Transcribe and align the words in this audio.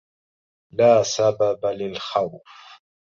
لا 0.73 1.03
سبب 1.03 1.65
للخوف. 1.65 2.79